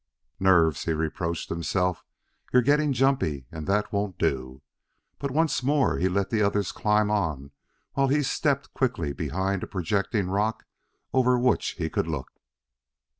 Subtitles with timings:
[0.39, 2.03] "Nerves!" he reproached himself.
[2.51, 4.63] "You're getting jumpy, and that won't do."
[5.19, 7.51] But once more he let the others climb on
[7.93, 10.65] while he stepped quickly behind a projecting rock
[11.13, 12.31] over which he could look.